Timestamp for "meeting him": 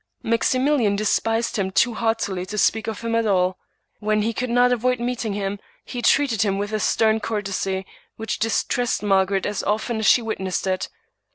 4.99-5.59